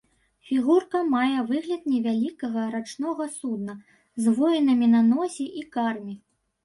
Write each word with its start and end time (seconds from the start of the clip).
Фігурка 0.51 1.01
мае 1.15 1.41
выгляд 1.51 1.83
невялікага 1.91 2.63
рачнога 2.77 3.29
судна 3.37 3.77
з 4.25 4.35
воінамі 4.41 4.87
на 4.95 5.01
носе 5.13 5.45
і 5.61 5.67
карме. 5.77 6.15